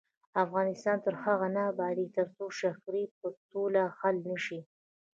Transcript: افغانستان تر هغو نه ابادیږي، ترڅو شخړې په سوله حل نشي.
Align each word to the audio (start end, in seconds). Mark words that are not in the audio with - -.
افغانستان 0.43 0.97
تر 1.05 1.13
هغو 1.23 1.47
نه 1.55 1.61
ابادیږي، 1.71 2.13
ترڅو 2.17 2.45
شخړې 2.59 3.03
په 3.17 3.27
سوله 3.47 3.83
حل 3.99 4.17
نشي. 4.29 4.59